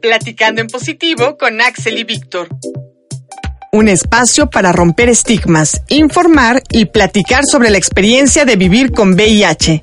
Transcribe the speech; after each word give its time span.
Platicando 0.00 0.60
en 0.60 0.68
positivo 0.68 1.36
con 1.36 1.60
Axel 1.60 1.98
y 1.98 2.04
Víctor. 2.04 2.48
Un 3.72 3.88
espacio 3.88 4.48
para 4.48 4.72
romper 4.72 5.08
estigmas, 5.08 5.82
informar 5.88 6.62
y 6.70 6.86
platicar 6.86 7.42
sobre 7.44 7.70
la 7.70 7.78
experiencia 7.78 8.44
de 8.44 8.56
vivir 8.56 8.92
con 8.92 9.14
VIH. 9.14 9.82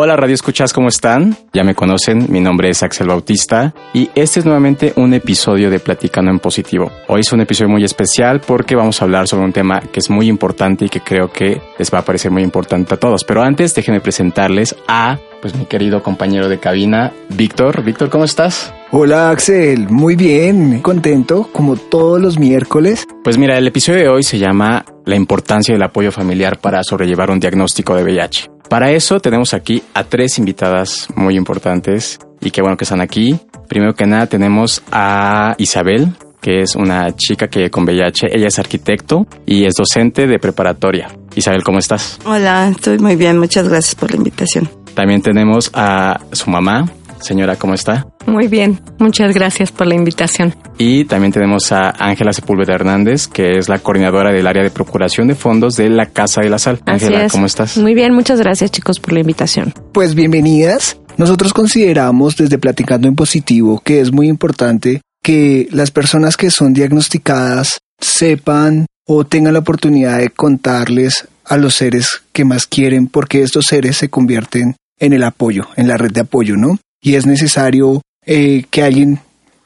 Hola 0.00 0.16
Radio 0.16 0.34
Escuchas, 0.34 0.72
¿cómo 0.72 0.88
están? 0.88 1.36
Ya 1.52 1.64
me 1.64 1.74
conocen, 1.74 2.30
mi 2.30 2.40
nombre 2.40 2.68
es 2.68 2.84
Axel 2.84 3.08
Bautista 3.08 3.74
y 3.92 4.08
este 4.14 4.40
es 4.40 4.46
nuevamente 4.46 4.92
un 4.94 5.12
episodio 5.12 5.70
de 5.70 5.80
Platicando 5.80 6.30
en 6.30 6.38
Positivo. 6.38 6.92
Hoy 7.08 7.20
es 7.22 7.32
un 7.32 7.40
episodio 7.40 7.70
muy 7.70 7.82
especial 7.82 8.40
porque 8.40 8.76
vamos 8.76 9.00
a 9.00 9.06
hablar 9.06 9.26
sobre 9.26 9.44
un 9.44 9.52
tema 9.52 9.80
que 9.80 9.98
es 9.98 10.08
muy 10.08 10.28
importante 10.28 10.84
y 10.84 10.88
que 10.88 11.00
creo 11.00 11.32
que 11.32 11.60
les 11.78 11.92
va 11.92 11.98
a 11.98 12.04
parecer 12.04 12.30
muy 12.30 12.44
importante 12.44 12.94
a 12.94 12.96
todos. 12.96 13.24
Pero 13.24 13.42
antes 13.42 13.74
déjenme 13.74 14.00
presentarles 14.00 14.76
a 14.86 15.18
pues 15.40 15.54
mi 15.54 15.66
querido 15.66 16.02
compañero 16.02 16.48
de 16.48 16.58
cabina, 16.58 17.12
Víctor. 17.30 17.82
Víctor, 17.82 18.10
¿cómo 18.10 18.24
estás? 18.24 18.72
Hola 18.90 19.30
Axel, 19.30 19.88
muy 19.90 20.16
bien, 20.16 20.80
contento 20.80 21.48
como 21.52 21.76
todos 21.76 22.20
los 22.20 22.38
miércoles. 22.38 23.06
Pues 23.22 23.36
mira, 23.36 23.58
el 23.58 23.66
episodio 23.66 23.98
de 23.98 24.08
hoy 24.08 24.22
se 24.22 24.38
llama 24.38 24.84
La 25.04 25.16
importancia 25.16 25.74
del 25.74 25.82
apoyo 25.82 26.10
familiar 26.10 26.58
para 26.58 26.82
sobrellevar 26.82 27.30
un 27.30 27.40
diagnóstico 27.40 27.94
de 27.94 28.02
VIH. 28.02 28.48
Para 28.68 28.90
eso 28.90 29.20
tenemos 29.20 29.54
aquí 29.54 29.82
a 29.94 30.04
tres 30.04 30.38
invitadas 30.38 31.08
muy 31.14 31.36
importantes 31.36 32.18
y 32.40 32.50
qué 32.50 32.62
bueno 32.62 32.76
que 32.76 32.84
están 32.84 33.00
aquí. 33.00 33.38
Primero 33.68 33.94
que 33.94 34.06
nada 34.06 34.26
tenemos 34.26 34.82
a 34.90 35.54
Isabel, 35.58 36.08
que 36.40 36.62
es 36.62 36.76
una 36.76 37.14
chica 37.14 37.48
que 37.48 37.70
con 37.70 37.84
VIH, 37.84 38.28
ella 38.32 38.48
es 38.48 38.58
arquitecto 38.58 39.26
y 39.44 39.64
es 39.64 39.74
docente 39.74 40.26
de 40.26 40.38
preparatoria. 40.38 41.08
Isabel, 41.34 41.62
¿cómo 41.62 41.78
estás? 41.78 42.18
Hola, 42.24 42.68
estoy 42.68 42.98
muy 42.98 43.16
bien, 43.16 43.38
muchas 43.38 43.68
gracias 43.68 43.94
por 43.94 44.10
la 44.10 44.16
invitación. 44.16 44.77
También 44.94 45.22
tenemos 45.22 45.70
a 45.74 46.20
su 46.32 46.50
mamá. 46.50 46.90
Señora, 47.20 47.56
¿cómo 47.56 47.74
está? 47.74 48.06
Muy 48.26 48.46
bien, 48.46 48.80
muchas 48.98 49.34
gracias 49.34 49.72
por 49.72 49.86
la 49.86 49.94
invitación. 49.94 50.54
Y 50.76 51.04
también 51.04 51.32
tenemos 51.32 51.72
a 51.72 51.90
Ángela 51.98 52.32
Sepúlveda 52.32 52.74
Hernández, 52.74 53.26
que 53.26 53.58
es 53.58 53.68
la 53.68 53.78
coordinadora 53.78 54.30
del 54.30 54.46
área 54.46 54.62
de 54.62 54.70
procuración 54.70 55.28
de 55.28 55.34
fondos 55.34 55.76
de 55.76 55.88
la 55.88 56.06
Casa 56.06 56.42
de 56.42 56.50
la 56.50 56.58
Sal. 56.58 56.80
Ángela, 56.86 57.28
¿cómo 57.28 57.46
estás? 57.46 57.76
Muy 57.78 57.94
bien, 57.94 58.14
muchas 58.14 58.40
gracias 58.40 58.70
chicos 58.70 59.00
por 59.00 59.12
la 59.12 59.20
invitación. 59.20 59.72
Pues 59.92 60.14
bienvenidas. 60.14 60.98
Nosotros 61.16 61.52
consideramos 61.52 62.36
desde 62.36 62.58
Platicando 62.58 63.08
en 63.08 63.16
Positivo 63.16 63.80
que 63.84 64.00
es 64.00 64.12
muy 64.12 64.28
importante 64.28 65.00
que 65.22 65.68
las 65.72 65.90
personas 65.90 66.36
que 66.36 66.50
son 66.50 66.72
diagnosticadas 66.72 67.80
sepan 67.98 68.86
o 69.06 69.24
tengan 69.24 69.54
la 69.54 69.60
oportunidad 69.60 70.18
de 70.18 70.30
contarles 70.30 71.26
a 71.48 71.56
los 71.56 71.74
seres 71.74 72.22
que 72.32 72.44
más 72.44 72.66
quieren, 72.66 73.06
porque 73.06 73.42
estos 73.42 73.66
seres 73.66 73.96
se 73.96 74.08
convierten 74.08 74.76
en 75.00 75.12
el 75.12 75.22
apoyo, 75.22 75.68
en 75.76 75.88
la 75.88 75.96
red 75.96 76.12
de 76.12 76.20
apoyo, 76.20 76.56
¿no? 76.56 76.78
y 77.00 77.14
es 77.14 77.26
necesario 77.26 78.02
eh, 78.26 78.64
que 78.70 78.82
alguien 78.82 79.20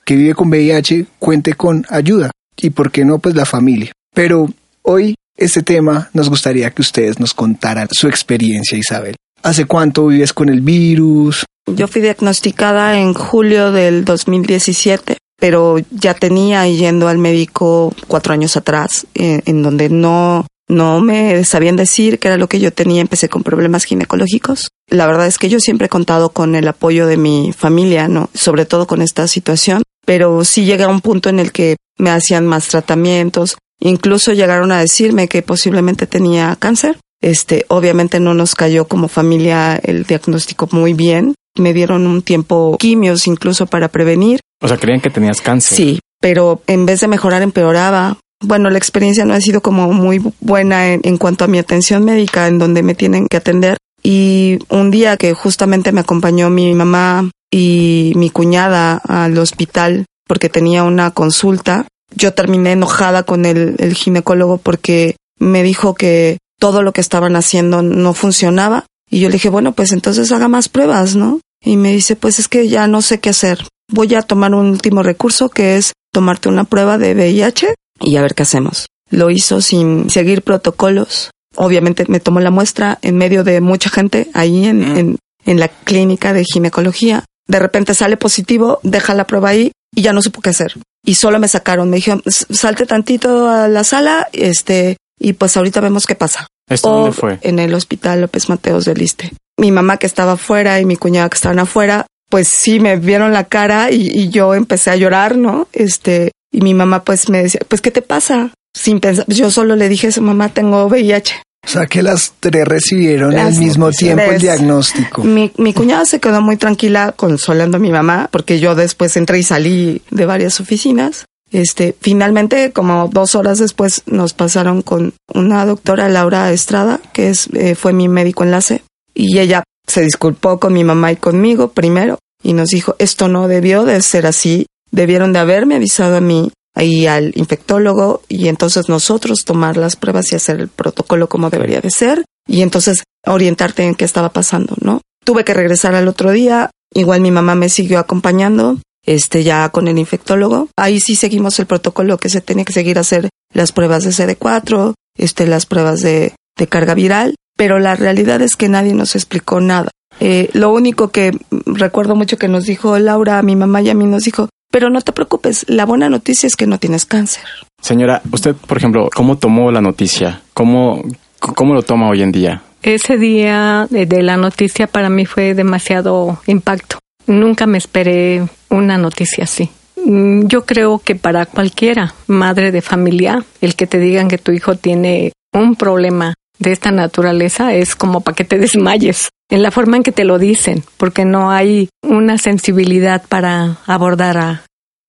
que 0.04 0.16
vive 0.16 0.34
con 0.34 0.48
VIH 0.48 1.06
cuente 1.18 1.54
con 1.54 1.86
ayuda 1.88 2.30
y 2.56 2.70
por 2.70 2.90
qué 2.90 3.04
no 3.04 3.18
pues 3.18 3.34
la 3.34 3.44
familia. 3.44 3.92
Pero 4.14 4.48
hoy 4.82 5.14
este 5.36 5.62
tema 5.62 6.10
nos 6.12 6.28
gustaría 6.28 6.70
que 6.70 6.82
ustedes 6.82 7.18
nos 7.18 7.34
contaran 7.34 7.88
su 7.90 8.08
experiencia, 8.08 8.76
Isabel. 8.76 9.16
¿Hace 9.42 9.64
cuánto 9.64 10.06
vives 10.06 10.32
con 10.32 10.48
el 10.48 10.60
virus? 10.60 11.44
Yo 11.66 11.88
fui 11.88 12.02
diagnosticada 12.02 12.98
en 12.98 13.14
julio 13.14 13.72
del 13.72 14.04
2017, 14.04 15.16
pero 15.38 15.78
ya 15.90 16.14
tenía 16.14 16.66
yendo 16.68 17.08
al 17.08 17.18
médico 17.18 17.92
cuatro 18.06 18.34
años 18.34 18.56
atrás, 18.56 19.06
eh, 19.14 19.42
en 19.46 19.62
donde 19.62 19.88
no 19.88 20.46
no 20.72 21.00
me 21.00 21.44
sabían 21.44 21.76
decir 21.76 22.18
qué 22.18 22.28
era 22.28 22.36
lo 22.36 22.48
que 22.48 22.60
yo 22.60 22.72
tenía, 22.72 23.00
empecé 23.00 23.28
con 23.28 23.42
problemas 23.42 23.84
ginecológicos. 23.84 24.68
La 24.88 25.06
verdad 25.06 25.26
es 25.26 25.38
que 25.38 25.48
yo 25.48 25.60
siempre 25.60 25.86
he 25.86 25.90
contado 25.90 26.30
con 26.30 26.54
el 26.54 26.66
apoyo 26.66 27.06
de 27.06 27.16
mi 27.16 27.52
familia, 27.52 28.08
¿no? 28.08 28.30
Sobre 28.34 28.64
todo 28.64 28.86
con 28.86 29.02
esta 29.02 29.28
situación, 29.28 29.82
pero 30.04 30.44
sí 30.44 30.64
llega 30.64 30.88
un 30.88 31.00
punto 31.00 31.28
en 31.28 31.38
el 31.38 31.52
que 31.52 31.76
me 31.98 32.10
hacían 32.10 32.46
más 32.46 32.68
tratamientos, 32.68 33.56
incluso 33.80 34.32
llegaron 34.32 34.72
a 34.72 34.80
decirme 34.80 35.28
que 35.28 35.42
posiblemente 35.42 36.06
tenía 36.06 36.56
cáncer. 36.58 36.98
Este, 37.20 37.66
obviamente 37.68 38.18
no 38.18 38.34
nos 38.34 38.54
cayó 38.56 38.86
como 38.88 39.06
familia 39.06 39.76
el 39.76 40.04
diagnóstico 40.04 40.68
muy 40.72 40.92
bien. 40.92 41.34
Me 41.56 41.72
dieron 41.72 42.06
un 42.06 42.22
tiempo 42.22 42.76
quimios 42.80 43.26
incluso 43.26 43.66
para 43.66 43.88
prevenir. 43.88 44.40
O 44.60 44.66
sea, 44.66 44.76
creían 44.76 45.00
que 45.00 45.10
tenías 45.10 45.40
cáncer. 45.40 45.76
Sí, 45.76 46.00
pero 46.20 46.62
en 46.66 46.86
vez 46.86 47.00
de 47.00 47.08
mejorar 47.08 47.42
empeoraba 47.42 48.18
bueno, 48.42 48.70
la 48.70 48.78
experiencia 48.78 49.24
no 49.24 49.34
ha 49.34 49.40
sido 49.40 49.60
como 49.60 49.92
muy 49.92 50.20
buena 50.40 50.92
en, 50.92 51.16
cuanto 51.18 51.44
a 51.44 51.48
mi 51.48 51.58
atención 51.58 52.04
médica, 52.04 52.48
en 52.48 52.58
donde 52.58 52.82
me 52.82 52.94
tienen 52.94 53.26
que 53.28 53.36
atender. 53.36 53.78
Y 54.02 54.58
un 54.68 54.90
día 54.90 55.16
que 55.16 55.32
justamente 55.32 55.92
me 55.92 56.00
acompañó 56.00 56.50
mi 56.50 56.74
mamá 56.74 57.30
y 57.50 58.12
mi 58.16 58.30
cuñada 58.30 58.96
al 58.96 59.38
hospital 59.38 60.06
porque 60.26 60.48
tenía 60.48 60.82
una 60.82 61.12
consulta, 61.12 61.86
yo 62.14 62.34
terminé 62.34 62.72
enojada 62.72 63.22
con 63.22 63.44
el, 63.44 63.76
el 63.78 63.94
ginecólogo 63.94 64.58
porque 64.58 65.16
me 65.38 65.62
dijo 65.62 65.94
que 65.94 66.38
todo 66.58 66.82
lo 66.82 66.92
que 66.92 67.00
estaban 67.00 67.36
haciendo 67.36 67.82
no 67.82 68.14
funcionaba. 68.14 68.86
Y 69.10 69.20
yo 69.20 69.28
le 69.28 69.34
dije, 69.34 69.50
bueno, 69.50 69.72
pues 69.72 69.92
entonces 69.92 70.32
haga 70.32 70.48
más 70.48 70.68
pruebas, 70.68 71.16
¿no? 71.16 71.40
Y 71.62 71.76
me 71.76 71.92
dice, 71.92 72.16
pues 72.16 72.38
es 72.38 72.48
que 72.48 72.68
ya 72.68 72.86
no 72.86 73.02
sé 73.02 73.20
qué 73.20 73.30
hacer. 73.30 73.66
Voy 73.88 74.14
a 74.14 74.22
tomar 74.22 74.54
un 74.54 74.66
último 74.66 75.02
recurso 75.02 75.48
que 75.48 75.76
es 75.76 75.92
tomarte 76.12 76.48
una 76.48 76.64
prueba 76.64 76.98
de 76.98 77.14
VIH 77.14 77.74
y 78.00 78.16
a 78.16 78.22
ver 78.22 78.34
qué 78.34 78.42
hacemos. 78.42 78.86
Lo 79.10 79.30
hizo 79.30 79.60
sin 79.60 80.10
seguir 80.10 80.42
protocolos. 80.42 81.30
Obviamente 81.56 82.06
me 82.08 82.20
tomó 82.20 82.40
la 82.40 82.50
muestra 82.50 82.98
en 83.02 83.16
medio 83.16 83.44
de 83.44 83.60
mucha 83.60 83.90
gente 83.90 84.28
ahí 84.32 84.64
en, 84.64 84.80
mm. 84.80 84.96
en, 84.96 85.18
en 85.44 85.60
la 85.60 85.68
clínica 85.68 86.32
de 86.32 86.44
ginecología. 86.44 87.24
De 87.46 87.58
repente 87.58 87.94
sale 87.94 88.16
positivo, 88.16 88.80
deja 88.82 89.14
la 89.14 89.26
prueba 89.26 89.50
ahí 89.50 89.72
y 89.94 90.02
ya 90.02 90.12
no 90.12 90.22
supo 90.22 90.40
qué 90.40 90.50
hacer. 90.50 90.74
Y 91.04 91.14
solo 91.14 91.38
me 91.38 91.48
sacaron, 91.48 91.90
me 91.90 91.96
dijeron, 91.96 92.22
salte 92.26 92.86
tantito 92.86 93.48
a 93.48 93.68
la 93.68 93.84
sala, 93.84 94.28
este, 94.32 94.96
y 95.18 95.32
pues 95.32 95.56
ahorita 95.56 95.80
vemos 95.80 96.06
qué 96.06 96.14
pasa. 96.14 96.46
¿Esto 96.70 96.90
dónde 96.90 97.12
fue? 97.12 97.38
En 97.42 97.58
el 97.58 97.74
hospital 97.74 98.20
López 98.20 98.48
Mateos 98.48 98.84
del 98.84 98.98
Liste. 98.98 99.32
Mi 99.58 99.72
mamá 99.72 99.96
que 99.96 100.06
estaba 100.06 100.32
afuera 100.32 100.80
y 100.80 100.84
mi 100.84 100.96
cuñada 100.96 101.28
que 101.28 101.34
estaban 101.34 101.58
afuera, 101.58 102.06
pues 102.30 102.48
sí 102.48 102.80
me 102.80 102.96
vieron 102.96 103.32
la 103.32 103.44
cara 103.44 103.90
y, 103.90 104.08
y 104.08 104.30
yo 104.30 104.54
empecé 104.54 104.90
a 104.90 104.96
llorar, 104.96 105.36
¿no? 105.36 105.68
Este, 105.72 106.30
y 106.52 106.60
mi 106.60 106.74
mamá 106.74 107.02
pues 107.02 107.28
me 107.28 107.42
decía, 107.42 107.60
pues 107.66 107.80
¿qué 107.80 107.90
te 107.90 108.02
pasa? 108.02 108.50
Sin 108.74 109.00
pensar, 109.00 109.24
yo 109.28 109.50
solo 109.50 109.74
le 109.74 109.88
dije 109.88 110.08
a 110.08 110.12
su 110.12 110.22
mamá, 110.22 110.50
tengo 110.50 110.86
VIH. 110.86 111.34
O 111.64 111.68
sea 111.68 111.86
que 111.86 112.02
las 112.02 112.34
tres 112.40 112.66
recibieron 112.66 113.36
al 113.38 113.54
mismo 113.56 113.90
tiempo 113.90 114.24
el 114.24 114.40
diagnóstico. 114.40 115.22
Mi, 115.22 115.52
mi 115.56 115.72
cuñada 115.72 116.04
se 116.04 116.20
quedó 116.20 116.42
muy 116.42 116.56
tranquila 116.56 117.12
consolando 117.16 117.76
a 117.76 117.80
mi 117.80 117.90
mamá 117.90 118.28
porque 118.32 118.58
yo 118.58 118.74
después 118.74 119.16
entré 119.16 119.38
y 119.38 119.42
salí 119.44 120.02
de 120.10 120.26
varias 120.26 120.60
oficinas. 120.60 121.24
Este, 121.52 121.94
finalmente, 122.00 122.72
como 122.72 123.08
dos 123.12 123.34
horas 123.34 123.58
después, 123.58 124.02
nos 124.06 124.32
pasaron 124.32 124.82
con 124.82 125.14
una 125.34 125.64
doctora, 125.66 126.08
Laura 126.08 126.50
Estrada, 126.50 126.98
que 127.12 127.28
es, 127.28 127.48
eh, 127.52 127.74
fue 127.74 127.92
mi 127.92 128.08
médico 128.08 128.42
enlace, 128.42 128.82
y 129.14 129.38
ella 129.38 129.62
se 129.86 130.00
disculpó 130.00 130.58
con 130.58 130.72
mi 130.72 130.82
mamá 130.82 131.12
y 131.12 131.16
conmigo 131.16 131.72
primero, 131.72 132.18
y 132.42 132.54
nos 132.54 132.70
dijo, 132.70 132.96
esto 132.98 133.28
no 133.28 133.48
debió 133.48 133.84
de 133.84 134.00
ser 134.00 134.26
así, 134.26 134.66
debieron 134.92 135.32
de 135.32 135.40
haberme 135.40 135.74
avisado 135.74 136.16
a 136.16 136.20
mí 136.20 136.52
y 136.76 137.06
al 137.06 137.32
infectólogo 137.34 138.22
y 138.28 138.48
entonces 138.48 138.88
nosotros 138.88 139.44
tomar 139.44 139.76
las 139.76 139.96
pruebas 139.96 140.32
y 140.32 140.36
hacer 140.36 140.60
el 140.60 140.68
protocolo 140.68 141.28
como 141.28 141.50
debería 141.50 141.80
de 141.80 141.90
ser 141.90 142.24
y 142.46 142.62
entonces 142.62 143.02
orientarte 143.26 143.84
en 143.84 143.94
qué 143.94 144.04
estaba 144.04 144.30
pasando, 144.30 144.74
¿no? 144.80 145.00
Tuve 145.24 145.44
que 145.44 145.54
regresar 145.54 145.94
al 145.94 146.08
otro 146.08 146.30
día, 146.30 146.70
igual 146.94 147.20
mi 147.20 147.30
mamá 147.30 147.54
me 147.54 147.68
siguió 147.68 147.98
acompañando, 147.98 148.78
este 149.04 149.44
ya 149.44 149.68
con 149.68 149.88
el 149.88 149.98
infectólogo. 149.98 150.68
Ahí 150.76 151.00
sí 151.00 151.14
seguimos 151.14 151.58
el 151.58 151.66
protocolo 151.66 152.18
que 152.18 152.28
se 152.28 152.40
tiene 152.40 152.64
que 152.64 152.72
seguir 152.72 152.98
hacer 152.98 153.28
las 153.52 153.72
pruebas 153.72 154.04
de 154.04 154.10
CD4, 154.10 154.94
este 155.16 155.46
las 155.46 155.66
pruebas 155.66 156.00
de, 156.00 156.34
de 156.56 156.66
carga 156.66 156.94
viral, 156.94 157.34
pero 157.56 157.78
la 157.78 157.94
realidad 157.94 158.42
es 158.42 158.56
que 158.56 158.68
nadie 158.68 158.94
nos 158.94 159.14
explicó 159.14 159.60
nada. 159.60 159.90
Eh, 160.20 160.50
lo 160.52 160.72
único 160.72 161.08
que 161.08 161.32
recuerdo 161.66 162.14
mucho 162.14 162.36
que 162.36 162.48
nos 162.48 162.64
dijo 162.64 162.98
Laura, 162.98 163.38
a 163.38 163.42
mi 163.42 163.56
mamá 163.56 163.82
y 163.82 163.90
a 163.90 163.94
mí 163.94 164.06
nos 164.06 164.24
dijo, 164.24 164.48
pero 164.72 164.90
no 164.90 165.00
te 165.02 165.12
preocupes, 165.12 165.64
la 165.68 165.84
buena 165.84 166.08
noticia 166.08 166.48
es 166.48 166.56
que 166.56 166.66
no 166.66 166.78
tienes 166.78 167.04
cáncer. 167.04 167.44
Señora, 167.80 168.22
usted, 168.32 168.56
por 168.56 168.78
ejemplo, 168.78 169.08
¿cómo 169.14 169.36
tomó 169.36 169.70
la 169.70 169.82
noticia? 169.82 170.40
¿Cómo, 170.54 171.02
cómo 171.38 171.74
lo 171.74 171.82
toma 171.82 172.08
hoy 172.08 172.22
en 172.22 172.32
día? 172.32 172.62
Ese 172.82 173.18
día 173.18 173.86
de 173.90 174.22
la 174.22 174.36
noticia 174.36 174.88
para 174.88 175.08
mí 175.08 175.26
fue 175.26 175.54
demasiado 175.54 176.40
impacto. 176.46 176.98
Nunca 177.26 177.66
me 177.66 177.78
esperé 177.78 178.48
una 178.70 178.98
noticia 178.98 179.44
así. 179.44 179.70
Mm, 180.04 180.46
yo 180.46 180.64
creo 180.64 180.98
que 180.98 181.14
para 181.14 181.46
cualquiera 181.46 182.14
madre 182.26 182.72
de 182.72 182.82
familia, 182.82 183.44
el 183.60 183.76
que 183.76 183.86
te 183.86 183.98
digan 183.98 184.28
que 184.28 184.38
tu 184.38 184.52
hijo 184.52 184.74
tiene 184.74 185.32
un 185.52 185.76
problema 185.76 186.34
de 186.58 186.72
esta 186.72 186.90
naturaleza 186.90 187.74
es 187.74 187.94
como 187.94 188.22
para 188.22 188.34
que 188.34 188.44
te 188.44 188.58
desmayes 188.58 189.28
en 189.52 189.62
la 189.62 189.70
forma 189.70 189.96
en 189.96 190.02
que 190.02 190.12
te 190.12 190.24
lo 190.24 190.38
dicen, 190.38 190.82
porque 190.96 191.24
no 191.24 191.50
hay 191.50 191.88
una 192.02 192.38
sensibilidad 192.38 193.22
para 193.28 193.78
abordar 193.86 194.38
a, 194.38 194.62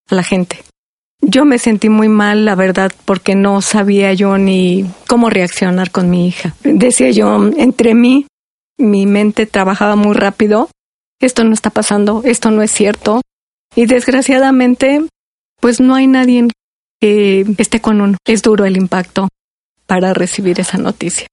la 0.10 0.24
gente. 0.24 0.60
Yo 1.22 1.46
me 1.46 1.58
sentí 1.58 1.90
muy 1.90 2.10
mal, 2.10 2.46
la 2.46 2.56
verdad, 2.56 2.92
porque 3.06 3.34
no 3.34 3.62
sabía 3.62 4.14
yo 4.14 4.38
ni 4.38 4.86
cómo 5.08 5.30
reaccionar 5.30 5.90
con 5.90 6.10
mi 6.10 6.28
hija. 6.28 6.54
Decía 6.64 7.10
yo, 7.12 7.50
entre 7.58 7.96
mí, 7.96 8.28
mi 8.78 9.08
mente 9.08 9.46
trabajaba 9.46 9.96
muy 9.96 10.14
rápido 10.14 10.70
esto 11.24 11.46
no 11.46 11.54
está 11.54 11.70
pasando, 11.70 12.22
esto 12.26 12.52
no 12.52 12.62
es 12.62 12.72
cierto. 12.72 13.22
Y 13.76 13.86
desgraciadamente, 13.86 15.08
pues 15.62 15.80
no 15.80 15.96
hay 15.96 16.08
nadie 16.08 16.50
que 17.00 17.46
esté 17.58 17.80
con 17.80 18.02
uno. 18.02 18.18
Es 18.26 18.42
duro 18.42 18.66
el 18.66 18.76
impacto 18.76 19.30
para 19.88 20.14
recibir 20.14 20.60
esa 20.60 20.78
noticia. 20.78 21.28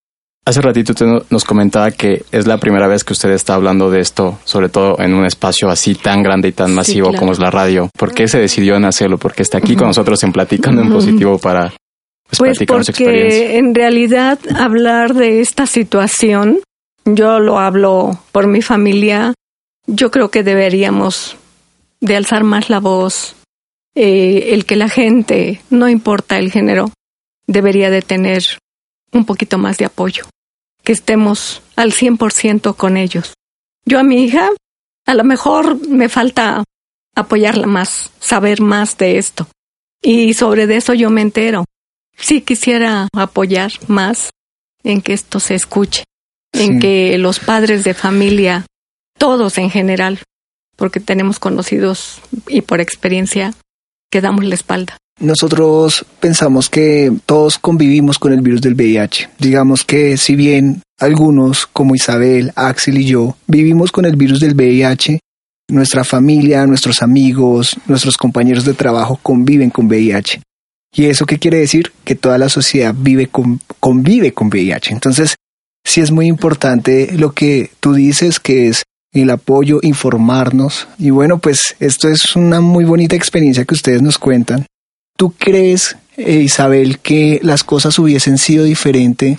Hace 0.50 0.62
ratito 0.62 0.90
usted 0.90 1.06
nos 1.30 1.44
comentaba 1.44 1.92
que 1.92 2.24
es 2.32 2.48
la 2.48 2.58
primera 2.58 2.88
vez 2.88 3.04
que 3.04 3.12
usted 3.12 3.30
está 3.30 3.54
hablando 3.54 3.88
de 3.88 4.00
esto, 4.00 4.40
sobre 4.42 4.68
todo 4.68 4.98
en 4.98 5.14
un 5.14 5.24
espacio 5.24 5.68
así 5.68 5.94
tan 5.94 6.24
grande 6.24 6.48
y 6.48 6.52
tan 6.52 6.74
masivo 6.74 7.14
como 7.14 7.30
es 7.30 7.38
la 7.38 7.52
radio. 7.52 7.88
¿Por 7.96 8.12
qué 8.12 8.26
se 8.26 8.40
decidió 8.40 8.74
en 8.74 8.84
hacerlo? 8.84 9.16
¿Por 9.16 9.32
qué 9.32 9.42
está 9.42 9.58
aquí 9.58 9.76
con 9.76 9.86
nosotros 9.86 10.20
en 10.24 10.32
Platicando 10.32 10.82
en 10.82 10.90
Positivo 10.90 11.38
para 11.38 11.72
pues, 12.36 12.58
pues 12.66 12.66
porque 12.66 13.58
en 13.58 13.76
realidad 13.76 14.40
hablar 14.58 15.14
de 15.14 15.40
esta 15.40 15.66
situación, 15.66 16.58
yo 17.04 17.38
lo 17.38 17.60
hablo 17.60 18.18
por 18.32 18.48
mi 18.48 18.60
familia, 18.60 19.34
yo 19.86 20.10
creo 20.10 20.32
que 20.32 20.42
deberíamos 20.42 21.36
de 22.00 22.16
alzar 22.16 22.42
más 22.42 22.70
la 22.70 22.80
voz, 22.80 23.36
eh, 23.94 24.48
el 24.50 24.64
que 24.64 24.74
la 24.74 24.88
gente, 24.88 25.60
no 25.70 25.88
importa 25.88 26.38
el 26.38 26.50
género, 26.50 26.90
debería 27.46 27.88
de 27.88 28.02
tener 28.02 28.42
un 29.12 29.24
poquito 29.24 29.56
más 29.56 29.78
de 29.78 29.84
apoyo, 29.84 30.24
que 30.90 30.94
estemos 30.94 31.62
al 31.76 31.92
100% 31.92 32.74
con 32.74 32.96
ellos. 32.96 33.34
Yo 33.84 34.00
a 34.00 34.02
mi 34.02 34.24
hija, 34.24 34.50
a 35.06 35.14
lo 35.14 35.22
mejor 35.22 35.86
me 35.88 36.08
falta 36.08 36.64
apoyarla 37.14 37.68
más, 37.68 38.10
saber 38.18 38.60
más 38.60 38.98
de 38.98 39.16
esto. 39.16 39.46
Y 40.02 40.34
sobre 40.34 40.64
eso 40.76 40.92
yo 40.92 41.08
me 41.08 41.20
entero. 41.20 41.64
Sí 42.16 42.40
quisiera 42.40 43.06
apoyar 43.12 43.70
más 43.86 44.30
en 44.82 45.00
que 45.00 45.12
esto 45.12 45.38
se 45.38 45.54
escuche, 45.54 46.02
en 46.52 46.80
que 46.80 47.16
los 47.18 47.38
padres 47.38 47.84
de 47.84 47.94
familia, 47.94 48.66
todos 49.16 49.58
en 49.58 49.70
general, 49.70 50.18
porque 50.74 50.98
tenemos 50.98 51.38
conocidos 51.38 52.20
y 52.48 52.62
por 52.62 52.80
experiencia, 52.80 53.54
que 54.10 54.20
damos 54.20 54.44
la 54.44 54.56
espalda. 54.56 54.96
Nosotros 55.20 56.06
pensamos 56.18 56.70
que 56.70 57.12
todos 57.26 57.58
convivimos 57.58 58.18
con 58.18 58.32
el 58.32 58.40
virus 58.40 58.62
del 58.62 58.74
VIH. 58.74 59.28
Digamos 59.38 59.84
que 59.84 60.16
si 60.16 60.34
bien 60.34 60.82
algunos, 60.98 61.66
como 61.66 61.94
Isabel, 61.94 62.52
Axel 62.56 62.96
y 62.96 63.04
yo, 63.04 63.36
vivimos 63.46 63.92
con 63.92 64.06
el 64.06 64.16
virus 64.16 64.40
del 64.40 64.54
VIH, 64.54 65.20
nuestra 65.68 66.04
familia, 66.04 66.66
nuestros 66.66 67.02
amigos, 67.02 67.76
nuestros 67.86 68.16
compañeros 68.16 68.64
de 68.64 68.72
trabajo 68.72 69.20
conviven 69.22 69.68
con 69.68 69.86
VIH. 69.86 70.40
¿Y 70.94 71.04
eso 71.04 71.26
qué 71.26 71.38
quiere 71.38 71.58
decir? 71.58 71.92
Que 72.02 72.14
toda 72.14 72.38
la 72.38 72.48
sociedad 72.48 72.94
vive 72.96 73.26
con, 73.26 73.60
convive 73.78 74.32
con 74.32 74.48
VIH. 74.48 74.92
Entonces, 74.92 75.36
sí 75.84 76.00
es 76.00 76.10
muy 76.10 76.26
importante 76.28 77.12
lo 77.12 77.32
que 77.32 77.70
tú 77.80 77.92
dices, 77.92 78.40
que 78.40 78.68
es 78.68 78.84
el 79.12 79.28
apoyo, 79.28 79.80
informarnos. 79.82 80.88
Y 80.98 81.10
bueno, 81.10 81.38
pues 81.38 81.76
esto 81.78 82.08
es 82.08 82.36
una 82.36 82.62
muy 82.62 82.84
bonita 82.84 83.16
experiencia 83.16 83.66
que 83.66 83.74
ustedes 83.74 84.00
nos 84.00 84.18
cuentan. 84.18 84.66
¿Tú 85.20 85.34
crees, 85.36 85.98
eh, 86.16 86.36
Isabel, 86.36 86.98
que 86.98 87.40
las 87.42 87.62
cosas 87.62 87.98
hubiesen 87.98 88.38
sido 88.38 88.64
diferentes 88.64 89.36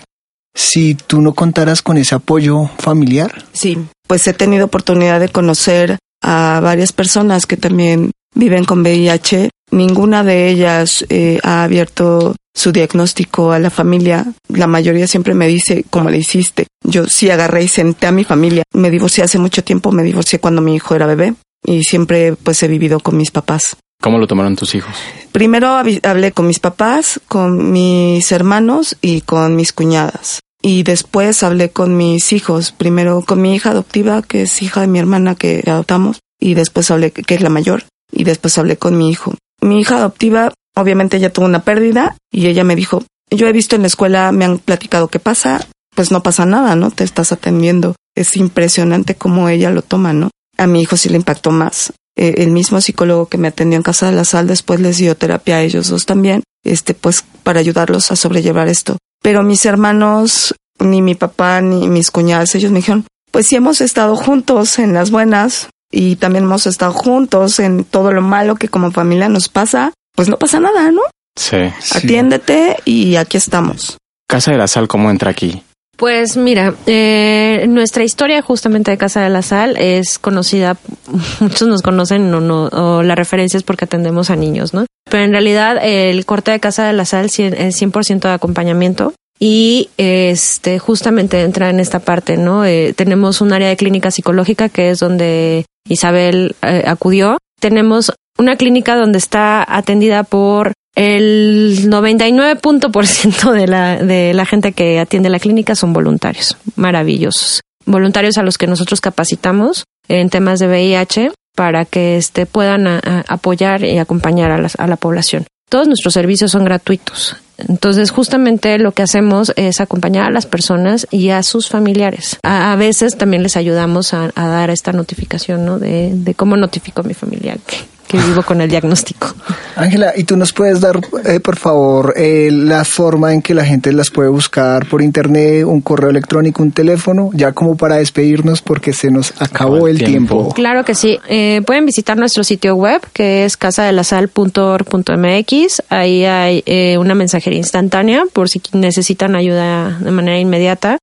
si 0.53 0.93
tú 0.93 1.21
no 1.21 1.33
contaras 1.33 1.81
con 1.81 1.97
ese 1.97 2.13
apoyo 2.13 2.69
familiar? 2.77 3.45
Sí, 3.51 3.79
pues 4.05 4.27
he 4.27 4.33
tenido 4.33 4.65
oportunidad 4.65 5.19
de 5.19 5.29
conocer 5.29 5.97
a 6.21 6.59
varias 6.61 6.93
personas 6.93 7.47
que 7.47 7.57
también 7.57 8.11
viven 8.35 8.63
con 8.63 8.81
VIH. 8.81 9.49
Ninguna 9.71 10.23
de 10.23 10.49
ellas 10.49 11.03
eh, 11.09 11.39
ha 11.41 11.63
abierto 11.63 12.35
su 12.53 12.71
diagnóstico 12.71 13.51
a 13.51 13.57
la 13.57 13.71
familia. 13.71 14.31
La 14.49 14.67
mayoría 14.67 15.07
siempre 15.07 15.33
me 15.33 15.47
dice, 15.47 15.83
¿cómo 15.89 16.11
le 16.11 16.19
hiciste? 16.19 16.67
Yo 16.83 17.07
sí 17.07 17.31
agarré 17.31 17.63
y 17.63 17.67
senté 17.67 18.05
a 18.05 18.11
mi 18.11 18.23
familia. 18.23 18.61
Me 18.75 18.91
divorcié 18.91 19.23
hace 19.23 19.39
mucho 19.39 19.63
tiempo, 19.63 19.91
me 19.91 20.03
divorcié 20.03 20.37
cuando 20.37 20.61
mi 20.61 20.75
hijo 20.75 20.93
era 20.93 21.07
bebé 21.07 21.33
y 21.65 21.81
siempre 21.81 22.35
pues 22.35 22.61
he 22.61 22.67
vivido 22.67 22.99
con 22.99 23.17
mis 23.17 23.31
papás. 23.31 23.77
¿Cómo 24.01 24.17
lo 24.17 24.27
tomaron 24.27 24.55
tus 24.55 24.75
hijos? 24.75 24.95
Primero 25.31 25.69
hablé 25.69 26.31
con 26.31 26.47
mis 26.47 26.59
papás, 26.59 27.21
con 27.27 27.71
mis 27.71 28.31
hermanos 28.31 28.97
y 28.99 29.21
con 29.21 29.55
mis 29.55 29.71
cuñadas. 29.71 30.39
Y 30.61 30.83
después 30.83 31.43
hablé 31.43 31.69
con 31.69 31.95
mis 31.95 32.33
hijos, 32.33 32.71
primero 32.71 33.21
con 33.21 33.41
mi 33.41 33.55
hija 33.55 33.71
adoptiva, 33.71 34.21
que 34.21 34.43
es 34.43 34.61
hija 34.61 34.81
de 34.81 34.87
mi 34.87 34.99
hermana 34.99 35.35
que 35.35 35.63
adoptamos, 35.65 36.19
y 36.39 36.55
después 36.55 36.91
hablé, 36.91 37.11
que 37.11 37.33
es 37.33 37.41
la 37.41 37.49
mayor, 37.49 37.85
y 38.11 38.23
después 38.23 38.57
hablé 38.57 38.77
con 38.77 38.97
mi 38.97 39.09
hijo. 39.09 39.35
Mi 39.61 39.79
hija 39.79 39.97
adoptiva, 39.97 40.53
obviamente 40.75 41.17
ella 41.17 41.31
tuvo 41.31 41.45
una 41.45 41.63
pérdida, 41.63 42.15
y 42.31 42.47
ella 42.47 42.63
me 42.63 42.75
dijo, 42.75 43.03
yo 43.29 43.47
he 43.47 43.53
visto 43.53 43.75
en 43.75 43.83
la 43.83 43.87
escuela, 43.87 44.31
me 44.31 44.45
han 44.45 44.59
platicado 44.59 45.07
qué 45.07 45.19
pasa, 45.19 45.65
pues 45.95 46.11
no 46.11 46.21
pasa 46.21 46.45
nada, 46.45 46.75
¿no? 46.75 46.91
Te 46.91 47.03
estás 47.03 47.31
atendiendo. 47.31 47.95
Es 48.15 48.35
impresionante 48.35 49.15
cómo 49.15 49.49
ella 49.49 49.71
lo 49.71 49.81
toma, 49.81 50.13
¿no? 50.13 50.29
A 50.57 50.67
mi 50.67 50.81
hijo 50.81 50.97
sí 50.97 51.09
le 51.09 51.17
impactó 51.17 51.51
más. 51.51 51.93
Eh, 52.15 52.35
el 52.37 52.51
mismo 52.51 52.81
psicólogo 52.81 53.27
que 53.27 53.37
me 53.37 53.47
atendió 53.47 53.77
en 53.77 53.83
Casa 53.83 54.07
de 54.07 54.11
la 54.11 54.25
Sal 54.25 54.47
después 54.47 54.79
les 54.79 54.97
dio 54.97 55.15
terapia 55.15 55.57
a 55.57 55.61
ellos 55.61 55.87
dos 55.87 56.05
también, 56.05 56.43
este, 56.63 56.93
pues 56.93 57.23
para 57.43 57.59
ayudarlos 57.59 58.11
a 58.11 58.15
sobrellevar 58.15 58.67
esto. 58.67 58.97
Pero 59.21 59.43
mis 59.43 59.65
hermanos, 59.65 60.55
ni 60.79 61.01
mi 61.01 61.15
papá, 61.15 61.61
ni 61.61 61.87
mis 61.87 62.11
cuñadas, 62.11 62.53
ellos 62.55 62.71
me 62.71 62.79
dijeron, 62.79 63.05
pues 63.31 63.47
sí 63.47 63.55
hemos 63.55 63.81
estado 63.81 64.15
juntos 64.15 64.77
en 64.79 64.93
las 64.93 65.11
buenas 65.11 65.69
y 65.91 66.17
también 66.17 66.45
hemos 66.45 66.67
estado 66.67 66.91
juntos 66.93 67.59
en 67.59 67.83
todo 67.83 68.11
lo 68.11 68.21
malo 68.21 68.55
que 68.55 68.67
como 68.67 68.91
familia 68.91 69.29
nos 69.29 69.47
pasa, 69.47 69.93
pues 70.15 70.27
no 70.27 70.37
pasa 70.37 70.59
nada, 70.59 70.91
¿no? 70.91 71.01
Sí. 71.35 71.57
Atiéndete 71.95 72.77
y 72.83 73.15
aquí 73.15 73.37
estamos. 73.37 73.97
Casa 74.27 74.51
de 74.51 74.57
la 74.57 74.67
Sal, 74.67 74.87
¿cómo 74.87 75.09
entra 75.09 75.31
aquí? 75.31 75.63
Pues 76.01 76.35
mira, 76.35 76.73
eh, 76.87 77.67
nuestra 77.69 78.03
historia 78.03 78.41
justamente 78.41 78.89
de 78.89 78.97
Casa 78.97 79.21
de 79.21 79.29
la 79.29 79.43
Sal 79.43 79.77
es 79.77 80.17
conocida, 80.17 80.75
muchos 81.39 81.67
nos 81.67 81.83
conocen 81.83 82.33
o, 82.33 82.41
no, 82.41 82.63
o 82.69 83.03
la 83.03 83.13
referencia 83.13 83.55
es 83.55 83.61
porque 83.61 83.85
atendemos 83.85 84.31
a 84.31 84.35
niños, 84.35 84.73
¿no? 84.73 84.87
Pero 85.11 85.25
en 85.25 85.31
realidad 85.31 85.77
el 85.79 86.25
corte 86.25 86.49
de 86.49 86.59
Casa 86.59 86.87
de 86.87 86.93
la 86.93 87.05
Sal 87.05 87.27
es 87.27 87.37
100% 87.37 88.19
de 88.19 88.33
acompañamiento 88.33 89.13
y 89.37 89.91
este 89.97 90.79
justamente 90.79 91.43
entra 91.43 91.69
en 91.69 91.79
esta 91.79 91.99
parte, 91.99 92.35
¿no? 92.35 92.65
Eh, 92.65 92.93
tenemos 92.97 93.39
un 93.39 93.53
área 93.53 93.69
de 93.69 93.77
clínica 93.77 94.09
psicológica 94.09 94.69
que 94.69 94.89
es 94.89 94.97
donde 94.97 95.67
Isabel 95.87 96.55
eh, 96.63 96.83
acudió. 96.87 97.37
Tenemos 97.59 98.11
una 98.39 98.55
clínica 98.55 98.95
donde 98.95 99.19
está 99.19 99.63
atendida 99.67 100.23
por 100.23 100.73
el 101.01 101.89
99% 101.89 103.51
de 103.51 103.67
la, 103.67 103.97
de 103.97 104.33
la 104.33 104.45
gente 104.45 104.71
que 104.71 104.99
atiende 104.99 105.29
la 105.29 105.39
clínica 105.39 105.75
son 105.75 105.93
voluntarios, 105.93 106.57
maravillosos. 106.75 107.61
Voluntarios 107.85 108.37
a 108.37 108.43
los 108.43 108.57
que 108.57 108.67
nosotros 108.67 109.01
capacitamos 109.01 109.85
en 110.07 110.29
temas 110.29 110.59
de 110.59 110.67
VIH 110.67 111.31
para 111.55 111.85
que 111.85 112.17
este, 112.17 112.45
puedan 112.45 112.87
apoyar 113.27 113.83
y 113.83 113.97
acompañar 113.97 114.51
a 114.51 114.59
la, 114.59 114.69
a 114.77 114.87
la 114.87 114.95
población. 114.95 115.45
Todos 115.69 115.87
nuestros 115.87 116.13
servicios 116.13 116.51
son 116.51 116.65
gratuitos. 116.65 117.37
Entonces, 117.57 118.11
justamente 118.11 118.77
lo 118.77 118.91
que 118.91 119.03
hacemos 119.03 119.53
es 119.55 119.79
acompañar 119.79 120.25
a 120.25 120.31
las 120.31 120.45
personas 120.45 121.07
y 121.11 121.29
a 121.29 121.43
sus 121.43 121.69
familiares. 121.69 122.37
A, 122.43 122.75
veces 122.75 123.17
también 123.17 123.43
les 123.43 123.55
ayudamos 123.55 124.13
a, 124.13 124.31
dar 124.35 124.69
esta 124.69 124.91
notificación, 124.91 125.65
¿no? 125.65 125.79
De, 125.79 126.11
de 126.13 126.33
cómo 126.33 126.57
notifico 126.57 127.01
a 127.01 127.03
mi 127.03 127.13
familiar 127.13 127.59
que, 127.59 127.77
que 128.11 128.17
vivo 128.17 128.43
con 128.43 128.59
el 128.59 128.69
diagnóstico. 128.69 129.33
Ángela, 129.77 130.11
¿y 130.17 130.25
tú 130.25 130.35
nos 130.35 130.51
puedes 130.51 130.81
dar, 130.81 130.99
eh, 131.25 131.39
por 131.39 131.55
favor, 131.55 132.13
eh, 132.17 132.49
la 132.51 132.83
forma 132.83 133.33
en 133.33 133.41
que 133.41 133.53
la 133.53 133.63
gente 133.63 133.93
las 133.93 134.09
puede 134.09 134.27
buscar 134.27 134.85
por 134.87 135.01
internet, 135.01 135.63
un 135.63 135.79
correo 135.79 136.09
electrónico, 136.09 136.61
un 136.61 136.73
teléfono, 136.73 137.29
ya 137.33 137.53
como 137.53 137.77
para 137.77 137.95
despedirnos 137.95 138.61
porque 138.61 138.91
se 138.91 139.11
nos 139.11 139.31
acabó 139.41 139.87
el 139.87 140.03
tiempo. 140.03 140.51
Claro 140.53 140.83
que 140.83 140.93
sí. 140.93 141.19
Eh, 141.29 141.61
pueden 141.65 141.85
visitar 141.85 142.17
nuestro 142.17 142.43
sitio 142.43 142.75
web 142.75 142.99
que 143.13 143.45
es 143.45 143.55
casadelasal.org.mx. 143.55 145.83
Ahí 145.87 146.25
hay 146.25 146.65
una 146.97 147.15
mensajería 147.15 147.59
instantánea 147.59 148.25
por 148.33 148.49
si 148.49 148.61
necesitan 148.73 149.37
ayuda 149.37 149.99
de 149.99 150.11
manera 150.11 150.37
inmediata 150.37 150.97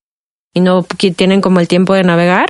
y 0.53 0.61
no 0.61 0.85
tienen 1.17 1.41
como 1.41 1.61
el 1.61 1.69
tiempo 1.69 1.95
de 1.95 2.03
navegar 2.03 2.49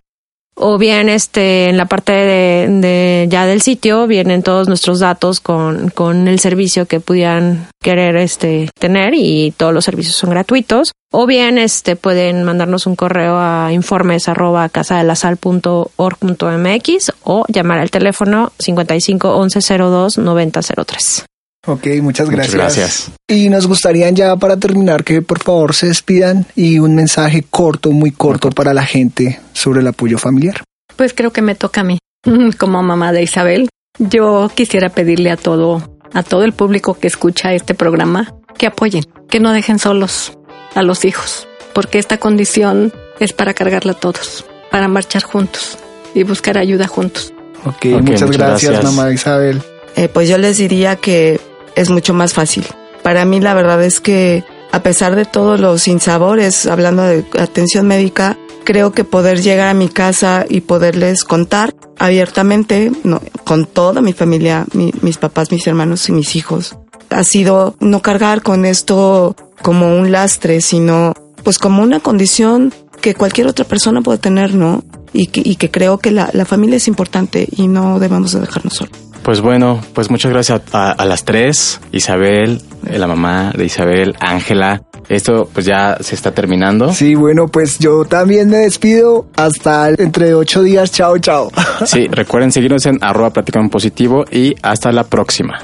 o 0.58 0.78
bien 0.78 1.08
este 1.08 1.68
en 1.68 1.76
la 1.76 1.86
parte 1.86 2.12
de, 2.12 3.26
ya 3.30 3.46
del 3.46 3.62
sitio 3.62 4.06
vienen 4.06 4.42
todos 4.42 4.68
nuestros 4.68 5.00
datos 5.00 5.40
con, 5.40 5.90
con 5.90 6.28
el 6.28 6.38
servicio 6.40 6.86
que 6.86 7.00
pudieran 7.00 7.68
querer 7.82 8.16
este 8.16 8.70
tener 8.78 9.14
y 9.14 9.52
todos 9.56 9.72
los 9.72 9.84
servicios 9.84 10.16
son 10.16 10.30
gratuitos 10.30 10.92
o 11.12 11.26
bien 11.26 11.58
este 11.58 11.96
pueden 11.96 12.44
mandarnos 12.44 12.86
un 12.86 12.96
correo 12.96 13.38
a 13.38 13.72
informes 13.72 14.28
arroba 14.28 14.68
casadelasal.org.mx 14.68 17.12
o 17.24 17.44
llamar 17.48 17.78
al 17.78 17.90
teléfono 17.90 18.52
55 18.58 19.36
11 19.36 19.78
02 19.78 20.18
90 20.18 20.60
03. 20.62 21.24
Ok, 21.66 21.86
muchas 22.00 22.30
gracias. 22.30 22.54
Muchas 22.54 22.76
gracias. 22.76 23.10
Y 23.26 23.48
nos 23.48 23.66
gustaría 23.66 24.08
ya 24.10 24.36
para 24.36 24.56
terminar 24.56 25.04
que 25.04 25.22
por 25.22 25.42
favor 25.42 25.74
se 25.74 25.88
despidan 25.88 26.46
y 26.54 26.78
un 26.78 26.94
mensaje 26.94 27.44
corto, 27.48 27.90
muy 27.90 28.10
corto 28.10 28.50
para 28.50 28.72
la 28.72 28.86
gente 28.86 29.40
sobre 29.58 29.80
el 29.80 29.86
apoyo 29.86 30.18
familiar. 30.18 30.62
Pues 30.96 31.12
creo 31.14 31.32
que 31.32 31.42
me 31.42 31.54
toca 31.54 31.82
a 31.82 31.84
mí, 31.84 31.98
como 32.58 32.82
mamá 32.82 33.12
de 33.12 33.22
Isabel. 33.22 33.68
Yo 33.98 34.50
quisiera 34.54 34.88
pedirle 34.90 35.30
a 35.30 35.36
todo, 35.36 35.82
a 36.12 36.22
todo 36.22 36.44
el 36.44 36.52
público 36.52 36.94
que 36.98 37.08
escucha 37.08 37.52
este 37.52 37.74
programa 37.74 38.34
que 38.56 38.66
apoyen, 38.66 39.04
que 39.28 39.40
no 39.40 39.52
dejen 39.52 39.78
solos 39.78 40.38
a 40.74 40.82
los 40.82 41.04
hijos, 41.04 41.48
porque 41.72 41.98
esta 41.98 42.18
condición 42.18 42.92
es 43.20 43.32
para 43.32 43.54
cargarla 43.54 43.92
a 43.92 43.96
todos, 43.96 44.44
para 44.70 44.88
marchar 44.88 45.22
juntos 45.22 45.78
y 46.14 46.22
buscar 46.22 46.58
ayuda 46.58 46.86
juntos. 46.86 47.32
Ok, 47.64 47.68
Ok, 47.68 47.84
muchas, 47.86 48.22
muchas 48.22 48.30
gracias, 48.30 48.72
gracias. 48.72 48.94
mamá 48.94 49.12
Isabel. 49.12 49.62
Eh, 49.96 50.08
pues 50.08 50.28
yo 50.28 50.38
les 50.38 50.58
diría 50.58 50.96
que 50.96 51.40
es 51.74 51.90
mucho 51.90 52.14
más 52.14 52.32
fácil. 52.34 52.64
Para 53.02 53.24
mí 53.24 53.40
la 53.40 53.54
verdad 53.54 53.82
es 53.82 54.00
que 54.00 54.44
a 54.70 54.82
pesar 54.82 55.16
de 55.16 55.24
todos 55.24 55.58
los 55.60 55.82
sinsabores, 55.82 56.66
hablando 56.66 57.02
de 57.02 57.24
atención 57.38 57.86
médica, 57.86 58.36
creo 58.64 58.92
que 58.92 59.04
poder 59.04 59.40
llegar 59.42 59.68
a 59.68 59.74
mi 59.74 59.88
casa 59.88 60.44
y 60.48 60.60
poderles 60.62 61.24
contar 61.24 61.74
abiertamente, 61.98 62.90
no, 63.04 63.20
con 63.44 63.66
toda 63.66 64.00
mi 64.00 64.12
familia, 64.12 64.64
mi- 64.72 64.92
mis 65.02 65.18
papás, 65.18 65.50
mis 65.52 65.66
hermanos 65.66 66.08
y 66.08 66.12
mis 66.12 66.36
hijos, 66.36 66.76
ha 67.10 67.24
sido 67.24 67.74
no 67.80 68.02
cargar 68.02 68.42
con 68.42 68.64
esto 68.64 69.34
como 69.62 69.96
un 69.96 70.12
lastre, 70.12 70.60
sino 70.60 71.14
pues 71.44 71.58
como 71.58 71.82
una 71.82 72.00
condición 72.00 72.72
que 73.00 73.14
cualquier 73.14 73.46
otra 73.46 73.64
persona 73.64 74.00
puede 74.02 74.18
tener, 74.18 74.54
¿no? 74.54 74.82
Y 75.12 75.28
que, 75.28 75.40
y 75.44 75.56
que 75.56 75.70
creo 75.70 75.98
que 75.98 76.10
la, 76.10 76.28
familia 76.44 76.76
es 76.76 76.88
importante 76.88 77.48
y 77.50 77.68
no 77.68 77.98
debemos 77.98 78.32
de 78.32 78.40
dejarnos 78.40 78.74
solos. 78.74 78.92
Pues 79.22 79.40
bueno, 79.40 79.80
pues 79.94 80.10
muchas 80.10 80.32
gracias 80.32 80.60
a, 80.72 81.04
las 81.04 81.24
tres, 81.24 81.80
Isabel, 81.92 82.60
la 82.82 83.06
mamá 83.06 83.52
de 83.56 83.64
Isabel, 83.66 84.14
Ángela. 84.20 84.82
Esto 85.08 85.48
pues 85.52 85.64
ya 85.66 85.96
se 86.00 86.14
está 86.14 86.32
terminando. 86.32 86.92
Sí, 86.92 87.14
bueno, 87.14 87.48
pues 87.48 87.78
yo 87.78 88.04
también 88.04 88.50
me 88.50 88.58
despido. 88.58 89.26
Hasta 89.36 89.88
entre 89.90 90.34
ocho 90.34 90.62
días. 90.62 90.90
Chao, 90.92 91.18
chao. 91.18 91.50
Sí, 91.86 92.08
recuerden 92.08 92.52
seguirnos 92.52 92.84
en 92.86 92.98
arroba 93.02 93.30
platicando 93.30 93.66
en 93.66 93.70
positivo 93.70 94.24
y 94.30 94.54
hasta 94.62 94.90
la 94.92 95.04
próxima. 95.04 95.62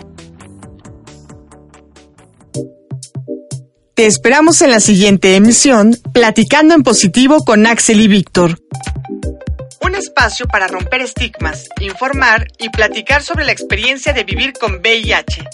Te 3.95 4.07
esperamos 4.07 4.61
en 4.63 4.71
la 4.71 4.81
siguiente 4.81 5.37
emisión, 5.37 5.97
Platicando 6.13 6.75
en 6.75 6.83
Positivo 6.83 7.45
con 7.45 7.65
Axel 7.67 8.01
y 8.01 8.09
Víctor. 8.09 8.59
Un 9.83 9.95
espacio 9.95 10.47
para 10.47 10.67
romper 10.67 11.03
estigmas, 11.03 11.69
informar 11.81 12.49
y 12.59 12.71
platicar 12.71 13.23
sobre 13.23 13.45
la 13.45 13.53
experiencia 13.53 14.13
de 14.13 14.25
vivir 14.25 14.53
con 14.55 14.81
VIH. 14.81 15.45